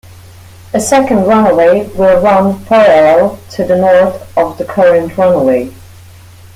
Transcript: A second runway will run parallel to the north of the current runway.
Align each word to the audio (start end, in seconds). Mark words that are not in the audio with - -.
A 0.73 0.79
second 0.79 1.27
runway 1.27 1.85
will 1.89 2.19
run 2.23 2.65
parallel 2.65 3.37
to 3.51 3.63
the 3.63 3.77
north 3.77 4.35
of 4.35 4.57
the 4.57 4.65
current 4.65 5.15
runway. 5.15 5.71